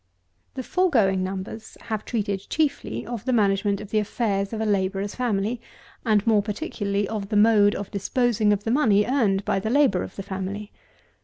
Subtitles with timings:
[0.55, 5.13] The foregoing Numbers have treated, chiefly, of the management of the affairs of a labourer's
[5.13, 5.61] family,
[6.03, 10.01] and more particularly of the mode of disposing of the money earned by the labour
[10.01, 10.71] of the family.